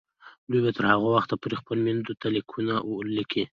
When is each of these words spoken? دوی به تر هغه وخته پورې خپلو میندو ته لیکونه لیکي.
دوی 0.49 0.61
به 0.65 0.71
تر 0.77 0.85
هغه 0.93 1.07
وخته 1.15 1.33
پورې 1.41 1.59
خپلو 1.61 1.79
میندو 1.85 2.13
ته 2.21 2.27
لیکونه 2.35 2.73
لیکي. 3.17 3.43